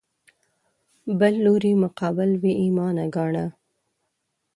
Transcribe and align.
بل 1.19 1.33
لوري 1.45 1.71
مقابل 1.83 2.29
بې 2.41 2.51
ایمانه 2.63 3.05
ګاڼه 3.15 3.45